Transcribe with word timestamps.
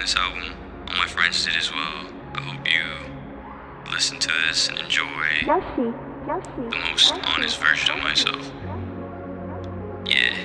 this 0.00 0.16
album. 0.16 0.54
All 0.88 0.96
my 0.96 1.06
friends 1.06 1.44
did 1.44 1.56
as 1.56 1.70
well. 1.70 2.06
I 2.34 2.40
hope 2.40 2.66
you 2.66 3.92
listen 3.92 4.18
to 4.18 4.30
this 4.48 4.68
and 4.68 4.78
enjoy 4.78 5.26
the 6.70 6.76
most 6.90 7.12
honest 7.24 7.60
version 7.60 7.96
of 7.96 8.02
myself. 8.02 8.50
Yeah. 10.06 10.36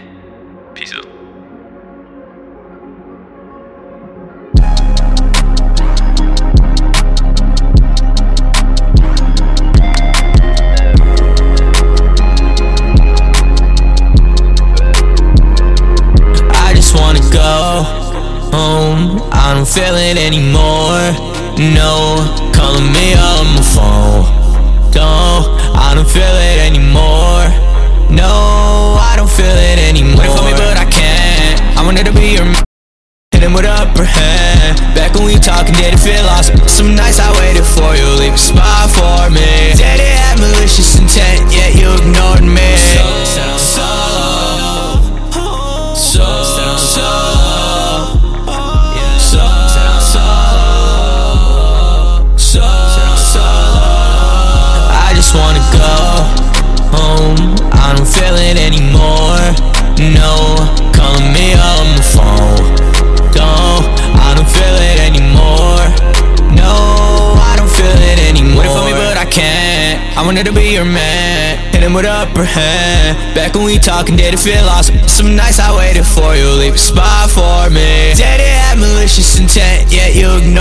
Peace 0.74 0.94
out. 0.94 1.15
Home. 18.66 19.22
I 19.32 19.54
don't 19.54 19.68
feel 19.68 19.96
it 19.96 20.18
anymore. 20.18 21.06
No, 21.78 22.26
calling 22.58 22.90
me 22.98 23.14
on 23.14 23.44
my 23.56 23.64
phone. 23.74 24.26
Don't, 24.92 25.46
I 25.86 25.94
don't 25.96 26.10
feel 26.10 26.36
it 26.52 26.60
anymore. 26.70 27.46
No, 28.10 28.98
I 28.98 29.14
don't 29.18 29.30
feel 29.30 29.58
it 29.72 29.80
anymore. 29.92 30.26
For 30.36 30.44
me, 30.48 30.54
but 30.58 30.78
I 30.78 30.88
can't. 30.90 31.58
I 31.78 31.82
wanted 31.86 32.06
to 32.10 32.14
be 32.14 32.34
your 32.38 32.46
man. 32.46 32.64
Hit 33.32 33.44
him 33.44 33.54
with 33.54 33.66
upper 33.66 34.06
hand. 34.06 34.80
Back 34.96 35.14
when 35.16 35.26
we 35.26 35.36
talking, 35.36 35.76
did 35.76 35.94
it 35.94 36.02
feel 36.02 36.26
awesome? 36.36 36.58
Some 36.68 36.96
nights 36.96 37.20
I 37.20 37.25
wanna 55.38 55.64
go 55.72 55.94
home. 56.96 57.56
I 57.72 57.94
don't 57.96 58.08
feel 58.08 58.36
it 58.36 58.58
anymore. 58.58 59.44
No, 60.00 60.56
calling 60.96 61.32
me 61.32 61.54
on 61.56 61.86
the 62.00 62.06
phone. 62.16 62.64
Don't, 63.36 63.86
I 64.16 64.34
don't 64.36 64.50
feel 64.50 64.78
it 64.92 65.00
anymore. 65.10 65.84
No, 66.56 67.36
I 67.40 67.56
don't 67.58 67.72
feel 67.72 68.00
it 68.12 68.20
anymore. 68.30 68.64
Wait 68.64 68.72
for 68.72 68.84
me, 68.88 68.94
but 68.94 69.18
I 69.18 69.26
can't. 69.26 70.18
I 70.18 70.24
wanted 70.26 70.46
to 70.46 70.54
be 70.54 70.72
your 70.72 70.86
man. 70.86 71.60
Hit 71.74 71.84
him 71.84 71.94
with 71.94 72.06
upper 72.06 72.44
hand. 72.44 73.36
Back 73.36 73.54
when 73.54 73.66
we 73.66 73.78
talking, 73.78 74.16
did 74.16 74.34
it 74.34 74.40
feel 74.40 74.64
awesome? 74.64 74.98
Some 75.08 75.36
nights 75.36 75.60
I 75.60 75.76
waited 75.76 76.08
for 76.08 76.36
you, 76.36 76.48
leave 76.56 76.76
a 76.76 76.78
spot 76.78 77.30
for 77.32 77.70
me. 77.70 78.16
Did 78.16 78.40
it 78.40 78.56
have 78.64 78.80
malicious 78.80 79.38
intent, 79.40 79.92
yet 79.92 80.16
you 80.16 80.38
ignored. 80.38 80.55